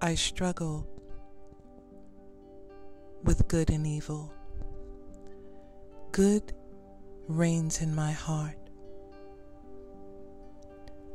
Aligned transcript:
I 0.00 0.14
struggle 0.14 0.86
with 3.24 3.48
good 3.48 3.68
and 3.68 3.84
evil. 3.84 4.32
Good 6.12 6.52
reigns 7.26 7.82
in 7.82 7.96
my 7.96 8.12
heart. 8.12 8.56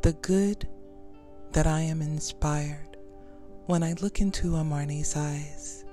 The 0.02 0.12
good 0.12 0.68
that 1.54 1.66
I 1.66 1.80
am 1.80 2.02
inspired 2.02 2.98
when 3.68 3.84
I 3.84 3.94
look 4.02 4.20
into 4.20 4.58
Amarni's 4.58 5.16
eyes. 5.16 5.86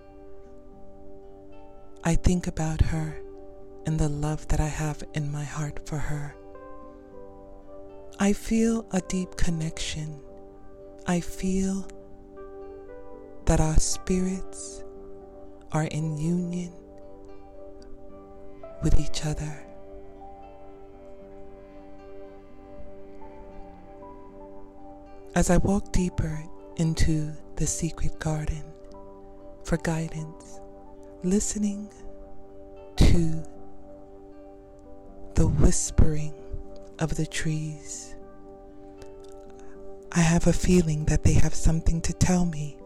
I 2.03 2.17
think 2.17 2.49
about 2.49 2.81
her 2.81 3.17
and 3.87 4.01
the 4.01 4.09
love 4.09 4.49
that 4.49 4.59
I 4.59 4.67
have 4.67 5.05
in 5.15 5.31
my 5.31 5.45
heart 5.45 5.87
for 5.89 5.99
her. 5.99 6.35
I 8.19 8.33
feel 8.33 8.85
a 8.91 9.01
deep 9.03 9.37
connection. 9.37 10.21
I 11.07 11.21
feel 11.21 11.87
that 13.51 13.61
our 13.61 13.81
spirits 13.81 14.85
are 15.73 15.87
in 15.87 16.17
union 16.17 16.73
with 18.85 18.97
each 19.01 19.27
other. 19.27 19.67
As 25.35 25.51
I 25.51 25.57
walk 25.57 25.91
deeper 25.91 26.45
into 26.77 27.33
the 27.57 27.67
secret 27.67 28.21
garden 28.21 28.63
for 29.65 29.79
guidance, 29.79 30.61
listening 31.25 31.91
to 32.99 33.43
the 35.35 35.49
whispering 35.49 36.35
of 37.01 37.17
the 37.17 37.27
trees, 37.27 38.15
I 40.13 40.21
have 40.21 40.47
a 40.47 40.53
feeling 40.53 41.07
that 41.07 41.25
they 41.25 41.33
have 41.33 41.57
something 41.57 42.01
to 42.03 42.13
tell 42.13 42.47
me. 42.47 42.77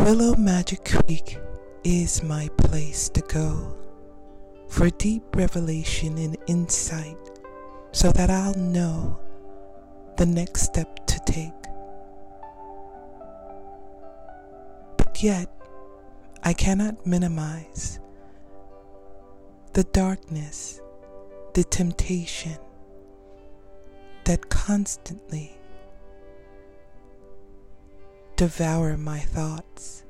Willow 0.00 0.34
Magic 0.34 0.82
Creek 0.86 1.36
is 1.84 2.22
my 2.22 2.48
place 2.56 3.10
to 3.10 3.20
go 3.20 3.74
for 4.66 4.88
deep 4.88 5.22
revelation 5.36 6.16
and 6.16 6.38
insight 6.46 7.18
so 7.92 8.10
that 8.12 8.30
I'll 8.30 8.54
know 8.54 9.20
the 10.16 10.24
next 10.24 10.62
step 10.62 11.04
to 11.06 11.20
take. 11.26 11.52
But 14.96 15.22
yet, 15.22 15.50
I 16.42 16.54
cannot 16.54 17.06
minimize 17.06 18.00
the 19.74 19.84
darkness, 19.84 20.80
the 21.52 21.64
temptation 21.64 22.56
that 24.24 24.48
constantly 24.48 25.59
devour 28.40 28.96
my 28.96 29.18
thoughts. 29.18 30.02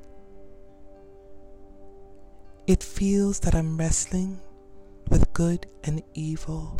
It 2.65 2.81
feels 2.81 3.41
that 3.41 3.53
I'm 3.53 3.77
wrestling 3.77 4.39
with 5.09 5.33
good 5.33 5.65
and 5.83 6.01
evil. 6.13 6.79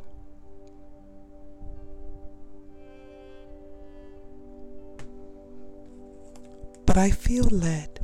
But 6.85 6.97
I 6.97 7.11
feel 7.11 7.43
led 7.51 7.99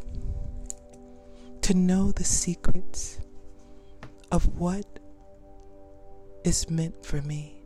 to 1.62 1.74
know 1.74 2.12
the 2.12 2.26
secrets 2.26 3.22
of 4.30 4.46
what 4.60 5.00
is 6.44 6.70
meant 6.70 7.06
for 7.06 7.22
me. 7.22 7.64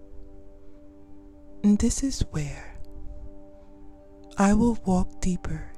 And 1.64 1.80
this 1.80 2.04
is 2.04 2.24
where 2.30 2.78
I 4.38 4.54
will 4.54 4.78
walk 4.86 5.20
deeper 5.22 5.71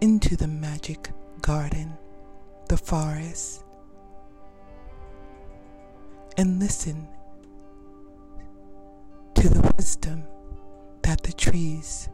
into 0.00 0.36
the 0.36 0.46
magic 0.46 1.10
garden, 1.40 1.96
the 2.68 2.76
forest, 2.76 3.64
and 6.36 6.60
listen 6.60 7.08
to 9.34 9.48
the 9.48 9.72
wisdom 9.76 10.24
that 11.02 11.22
the 11.22 11.32
trees 11.32 12.08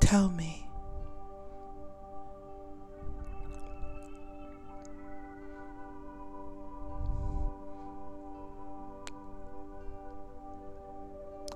tell 0.00 0.30
me. 0.30 0.66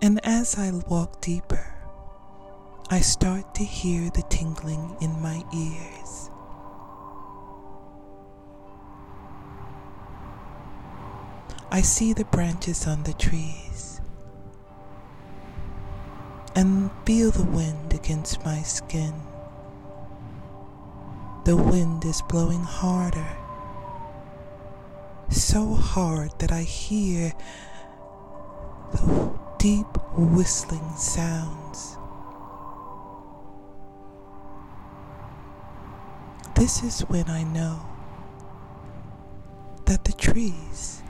And 0.03 0.21
as 0.23 0.59
I 0.59 0.71
walk 0.87 1.23
deeper, 1.23 1.74
I 2.94 3.00
start 3.00 3.56
to 3.56 3.65
hear 3.65 4.09
the 4.10 4.22
tingling 4.28 4.97
in 5.00 5.21
my 5.21 5.43
ears. 5.53 6.31
I 11.72 11.81
see 11.81 12.12
the 12.12 12.25
branches 12.27 12.87
on 12.87 13.03
the 13.03 13.12
trees 13.15 14.00
and 16.55 16.88
feel 17.05 17.32
the 17.32 17.43
wind 17.43 17.93
against 17.93 18.44
my 18.44 18.62
skin. 18.62 19.15
The 21.47 21.56
wind 21.56 22.05
is 22.05 22.22
blowing 22.22 22.62
harder, 22.62 23.37
so 25.31 25.75
hard 25.75 26.31
that 26.38 26.53
I 26.53 26.62
hear 26.62 27.32
the 28.93 29.37
deep 29.59 29.88
whistling 30.16 30.94
sounds. 30.97 31.99
This 36.65 36.83
is 36.83 37.01
when 37.11 37.29
I 37.29 37.43
know 37.43 37.79
that 39.85 40.03
the 40.05 40.15
trees 40.15 41.03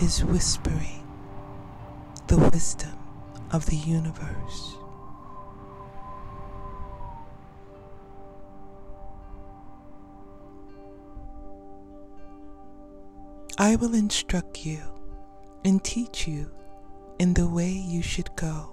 is 0.00 0.24
whispering 0.24 1.06
the 2.26 2.36
wisdom 2.36 2.98
of 3.52 3.66
the 3.66 3.76
universe. 3.76 4.74
I 13.56 13.76
will 13.76 13.94
instruct 13.94 14.66
you 14.66 14.82
and 15.64 15.84
teach 15.84 16.26
you 16.26 16.50
in 17.20 17.34
the 17.34 17.46
way 17.46 17.70
you 17.70 18.02
should 18.02 18.34
go. 18.34 18.72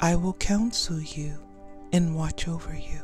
I 0.00 0.14
will 0.14 0.34
counsel 0.34 1.00
you 1.00 1.49
and 1.92 2.14
watch 2.14 2.48
over 2.48 2.74
you. 2.74 3.00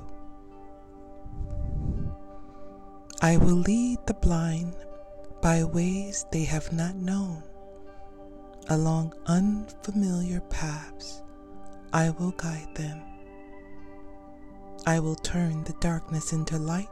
I 3.23 3.37
will 3.37 3.57
lead 3.57 3.99
the 4.07 4.15
blind 4.15 4.77
by 5.41 5.65
ways 5.65 6.27
they 6.31 6.45
have 6.45 6.73
not 6.73 6.95
known 6.97 7.43
along 8.69 9.15
unfamiliar 9.27 10.41
paths, 10.41 11.23
I 11.93 12.11
will 12.11 12.33
guide 12.33 12.75
them. 12.75 13.01
I 14.87 15.01
will 15.01 15.15
turn 15.17 15.65
the 15.65 15.75
darkness 15.81 16.33
into 16.33 16.59
light 16.59 16.89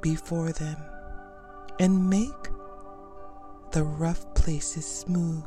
before 0.00 0.52
them 0.52 0.76
and 1.80 2.08
make 2.08 2.48
the 3.72 3.82
rough 3.82 4.34
places 4.34 4.86
smooth. 4.86 5.44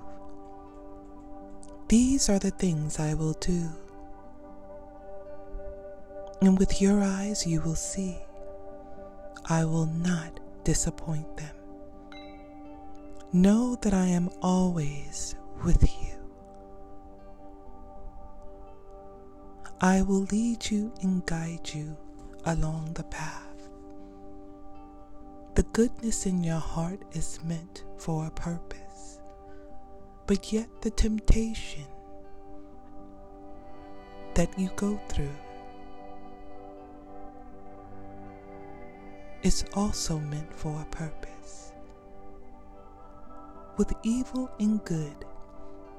These 1.87 2.29
are 2.29 2.39
the 2.39 2.51
things 2.51 2.99
I 2.99 3.13
will 3.13 3.33
do. 3.33 3.69
And 6.41 6.57
with 6.57 6.81
your 6.81 7.03
eyes 7.03 7.45
you 7.45 7.61
will 7.61 7.75
see, 7.75 8.17
I 9.45 9.63
will 9.63 9.85
not 9.85 10.39
disappoint 10.63 11.37
them. 11.37 11.55
Know 13.31 13.77
that 13.81 13.93
I 13.93 14.07
am 14.07 14.29
always 14.41 15.35
with 15.63 15.83
you. 15.83 16.15
I 19.79 20.01
will 20.01 20.23
lead 20.31 20.69
you 20.69 20.91
and 21.01 21.23
guide 21.27 21.69
you 21.73 21.95
along 22.45 22.93
the 22.93 23.03
path. 23.03 23.69
The 25.53 25.63
goodness 25.73 26.25
in 26.25 26.43
your 26.43 26.59
heart 26.59 27.03
is 27.11 27.39
meant 27.43 27.83
for 27.97 28.25
a 28.25 28.31
purpose, 28.31 29.19
but 30.25 30.51
yet 30.51 30.69
the 30.81 30.89
temptation 30.89 31.85
that 34.33 34.57
you 34.57 34.71
go 34.75 34.99
through 35.07 35.35
is 39.43 39.65
also 39.73 40.19
meant 40.19 40.53
for 40.53 40.81
a 40.81 40.85
purpose 40.95 41.31
with 43.81 43.93
evil 44.03 44.47
and 44.59 44.83
good, 44.85 45.25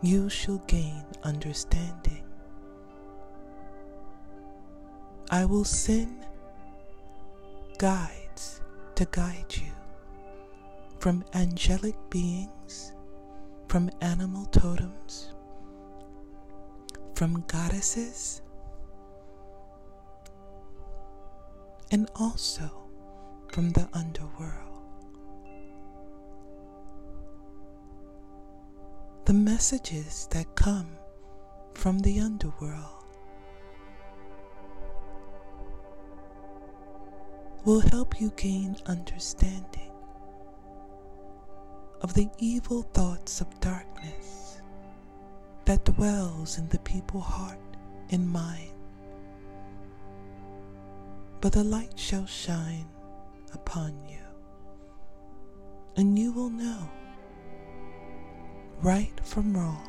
you 0.03 0.29
shall 0.29 0.59
gain 0.69 1.05
understanding. 1.25 2.23
I 5.31 5.45
will 5.45 5.65
send 5.65 6.27
guides 7.79 8.61
to 8.95 9.05
guide 9.11 9.57
you 9.57 9.73
from 11.01 11.25
angelic 11.35 11.97
beings, 12.09 12.93
from 13.69 13.91
animal 14.01 14.45
totems, 14.47 15.35
from 17.17 17.43
goddesses, 17.49 18.43
and 21.91 22.09
also 22.15 22.71
from 23.53 23.69
the 23.73 23.87
underworld. 23.93 24.83
The 29.27 29.35
messages 29.35 30.27
that 30.31 30.55
come 30.55 30.89
from 31.75 31.99
the 31.99 32.19
underworld 32.21 33.05
will 37.67 37.81
help 37.81 38.19
you 38.23 38.33
gain 38.37 38.75
understanding 38.87 39.93
of 42.01 42.15
the 42.15 42.31
evil 42.39 42.83
thoughts 42.95 43.43
of 43.43 43.61
darkness 43.61 44.63
that 45.67 45.85
dwells 45.85 46.57
in 46.57 46.69
the 46.71 46.79
people's 46.79 47.25
heart 47.25 47.61
and 48.11 48.27
mind. 48.27 48.73
But 51.43 51.53
the 51.53 51.65
light 51.65 51.99
shall 51.99 52.25
shine 52.25 52.89
upon 53.55 53.95
you, 54.09 54.19
and 55.97 56.19
you 56.19 56.33
will 56.33 56.51
know 56.51 56.89
right 58.83 59.19
from 59.23 59.57
wrong. 59.57 59.89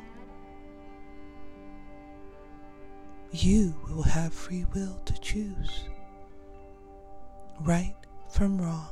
You 3.31 3.75
will 3.89 4.03
have 4.03 4.33
free 4.33 4.65
will 4.75 4.99
to 5.05 5.19
choose 5.19 5.85
right 7.61 7.95
from 8.29 8.61
wrong. 8.61 8.89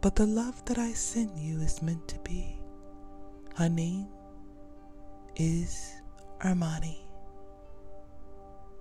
But 0.00 0.14
the 0.14 0.26
love 0.26 0.64
that 0.66 0.78
I 0.78 0.92
send 0.92 1.38
you 1.38 1.60
is 1.60 1.82
meant 1.82 2.06
to 2.08 2.18
be. 2.20 2.56
Her 3.56 3.68
name 3.68 4.06
is 5.36 5.94
Armani. 6.40 6.98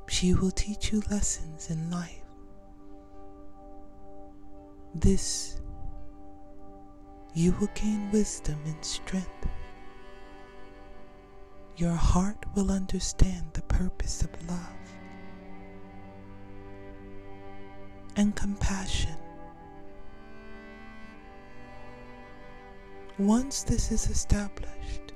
She 0.08 0.34
will 0.34 0.52
teach 0.52 0.92
you 0.92 1.02
lessons 1.12 1.70
in 1.70 1.92
life. 1.92 2.19
This, 4.96 5.62
you 7.34 7.52
will 7.60 7.70
gain 7.76 8.10
wisdom 8.12 8.60
and 8.66 8.84
strength. 8.84 9.48
Your 11.78 11.94
heart 11.94 12.44
will 12.56 12.72
understand 12.72 13.46
the 13.54 13.62
purpose 13.64 14.24
of 14.24 14.30
love 14.50 14.60
and 18.16 18.36
compassion. 18.36 19.16
Once 23.20 23.64
this 23.64 23.92
is 23.92 24.10
established, 24.10 25.14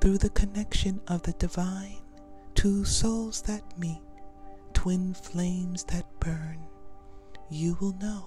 through 0.00 0.18
the 0.18 0.30
connection 0.30 1.00
of 1.08 1.22
the 1.22 1.32
divine, 1.34 1.98
two 2.54 2.84
souls 2.84 3.42
that 3.42 3.62
meet, 3.78 4.00
twin 4.72 5.12
flames 5.14 5.84
that 5.84 6.06
burn, 6.20 6.58
you 7.50 7.76
will 7.80 7.94
know. 8.00 8.24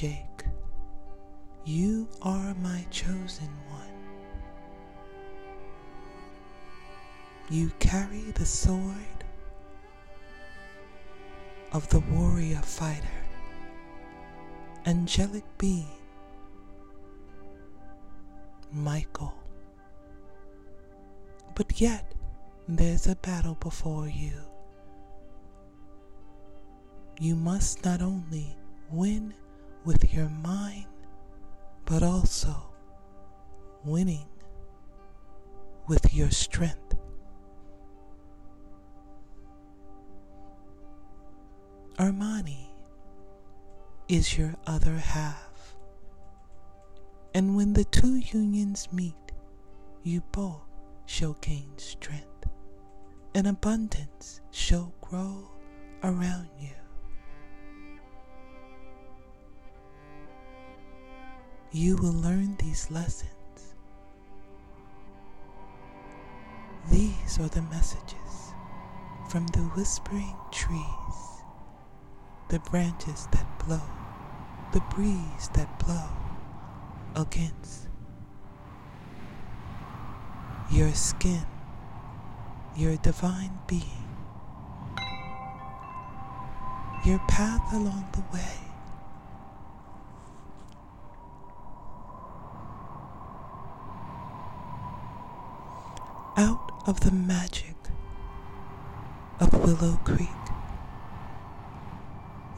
Jake, 0.00 0.46
you 1.66 2.08
are 2.22 2.54
my 2.54 2.86
chosen 2.90 3.50
one. 3.68 3.98
You 7.50 7.70
carry 7.80 8.30
the 8.30 8.46
sword 8.46 8.94
of 11.72 11.86
the 11.90 12.00
warrior 12.00 12.62
fighter, 12.62 13.04
angelic 14.86 15.44
being, 15.58 16.00
Michael. 18.72 19.34
But 21.54 21.78
yet, 21.78 22.14
there's 22.66 23.06
a 23.06 23.16
battle 23.16 23.58
before 23.60 24.08
you. 24.08 24.32
You 27.20 27.36
must 27.36 27.84
not 27.84 28.00
only 28.00 28.56
win 28.90 29.34
with 29.84 30.12
your 30.12 30.28
mind, 30.28 30.86
but 31.84 32.02
also 32.02 32.54
winning 33.84 34.26
with 35.88 36.12
your 36.14 36.30
strength. 36.30 36.94
Armani 41.98 42.68
is 44.08 44.36
your 44.38 44.54
other 44.66 44.96
half. 44.96 45.76
And 47.34 47.56
when 47.56 47.72
the 47.72 47.84
two 47.84 48.16
unions 48.16 48.88
meet, 48.92 49.14
you 50.02 50.22
both 50.32 50.62
shall 51.06 51.34
gain 51.40 51.70
strength, 51.76 52.48
and 53.34 53.46
abundance 53.46 54.40
shall 54.50 54.92
grow 55.00 55.50
around 56.02 56.48
you. 56.58 56.79
You 61.72 61.96
will 61.96 62.12
learn 62.12 62.56
these 62.56 62.90
lessons. 62.90 63.30
These 66.90 67.38
are 67.38 67.48
the 67.48 67.62
messages 67.62 68.52
from 69.28 69.46
the 69.48 69.60
whispering 69.76 70.36
trees 70.50 71.30
the 72.50 72.58
branches 72.58 73.28
that 73.30 73.46
blow, 73.64 73.80
the 74.72 74.80
breeze 74.92 75.48
that 75.54 75.78
blow 75.78 76.08
against 77.14 77.86
your 80.72 80.92
skin, 80.92 81.46
your 82.76 82.96
divine 82.96 83.56
being, 83.68 84.08
your 87.04 87.20
path 87.28 87.72
along 87.72 88.04
the 88.12 88.36
way. 88.36 88.69
Of 96.90 97.00
the 97.00 97.12
magic 97.12 97.76
of 99.40 99.52
Willow 99.64 99.96
Creek 100.04 100.28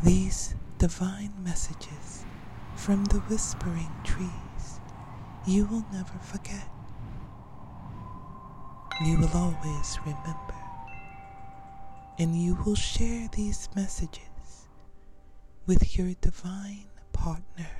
these 0.03 0.55
divine 0.79 1.33
messages 1.45 2.25
from 2.75 3.05
the 3.05 3.19
whispering 3.29 3.93
trees 4.03 4.81
you 5.47 5.67
will 5.67 5.85
never 5.93 6.19
forget. 6.21 6.69
You 9.05 9.19
will 9.19 9.31
always 9.35 9.99
remember. 10.07 10.55
And 12.19 12.41
you 12.41 12.57
will 12.65 12.77
share 12.77 13.29
these 13.33 13.69
messages 13.75 14.69
with 15.67 15.99
your 15.99 16.15
divine 16.21 16.87
partner, 17.13 17.71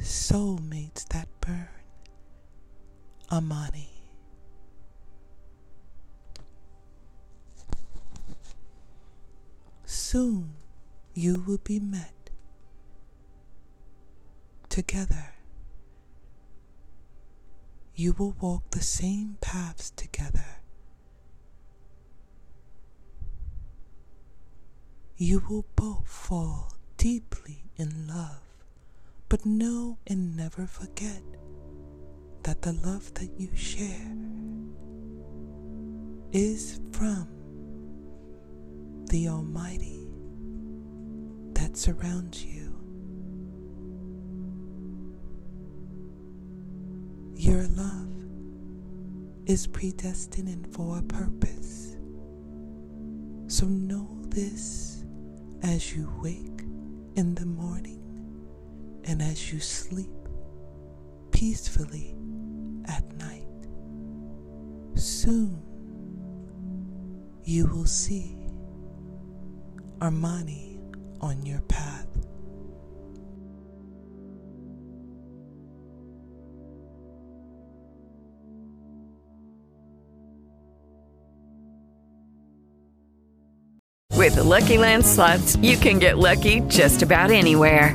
soulmates 0.00 1.06
that 1.08 1.28
burn, 1.40 1.68
Amani. 3.30 3.95
Soon 10.16 10.54
you 11.12 11.44
will 11.46 11.60
be 11.62 11.78
met 11.78 12.30
together. 14.70 15.34
You 17.94 18.14
will 18.14 18.34
walk 18.40 18.70
the 18.70 18.80
same 18.80 19.36
paths 19.42 19.90
together. 19.90 20.62
You 25.18 25.42
will 25.50 25.66
both 25.76 26.08
fall 26.08 26.72
deeply 26.96 27.64
in 27.76 28.08
love, 28.08 28.40
but 29.28 29.44
know 29.44 29.98
and 30.06 30.34
never 30.34 30.66
forget 30.66 31.20
that 32.44 32.62
the 32.62 32.72
love 32.72 33.12
that 33.12 33.38
you 33.38 33.54
share 33.54 34.16
is 36.32 36.80
from 36.90 37.28
the 39.10 39.28
Almighty 39.28 39.95
that 41.76 41.80
surrounds 41.80 42.44
you. 42.44 42.72
Your 47.34 47.64
love 47.68 48.12
is 49.46 49.66
predestined 49.66 50.48
and 50.48 50.74
for 50.74 50.98
a 50.98 51.02
purpose. 51.02 51.96
So 53.48 53.66
know 53.66 54.08
this 54.28 55.04
as 55.62 55.94
you 55.94 56.12
wake 56.22 56.62
in 57.16 57.34
the 57.34 57.46
morning 57.46 58.02
and 59.04 59.22
as 59.22 59.52
you 59.52 59.60
sleep 59.60 60.10
peacefully 61.30 62.16
at 62.86 63.04
night. 63.16 63.42
Soon 64.94 65.62
you 67.44 67.66
will 67.66 67.86
see 67.86 68.36
Armani 69.98 70.75
on 71.20 71.44
your 71.44 71.60
path. 71.62 72.06
With 84.26 84.36
the 84.36 84.42
Lucky 84.42 84.76
Land 84.76 85.06
slots, 85.06 85.54
you 85.56 85.76
can 85.76 86.00
get 86.00 86.18
lucky 86.18 86.60
just 86.62 87.02
about 87.02 87.30
anywhere. 87.30 87.94